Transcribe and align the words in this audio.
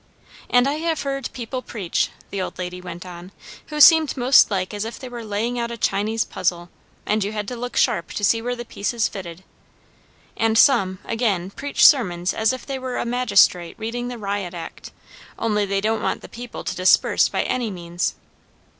And 0.49 0.67
I 0.67 0.79
have 0.79 1.03
heard 1.03 1.29
people 1.31 1.61
preach," 1.61 2.09
the 2.31 2.41
old 2.41 2.57
lady 2.57 2.81
went 2.81 3.05
on, 3.05 3.31
"who 3.67 3.79
seemed 3.79 4.17
most 4.17 4.49
like 4.49 4.73
as 4.73 4.83
if 4.83 4.97
they 4.97 5.07
were 5.07 5.23
laying 5.23 5.59
out 5.59 5.69
a 5.69 5.77
Chinese 5.77 6.23
puzzle, 6.23 6.71
and 7.05 7.23
you 7.23 7.33
had 7.33 7.47
to 7.49 7.55
look 7.55 7.77
sharp 7.77 8.11
to 8.13 8.23
see 8.23 8.41
where 8.41 8.55
the 8.55 8.65
pieces 8.65 9.07
fitted. 9.07 9.43
And 10.35 10.57
some, 10.57 10.97
again, 11.05 11.51
preach 11.51 11.85
sermons 11.85 12.33
as 12.33 12.51
if 12.51 12.65
they 12.65 12.79
were 12.79 12.97
a 12.97 13.05
magistrate 13.05 13.77
reading 13.77 14.07
the 14.07 14.17
Riot 14.17 14.55
Act, 14.55 14.89
only 15.37 15.67
they 15.67 15.81
don't 15.81 16.01
want 16.01 16.21
the 16.21 16.27
people 16.29 16.63
to 16.63 16.75
disperse 16.75 17.27
by 17.29 17.43
any 17.43 17.69
means. 17.69 18.15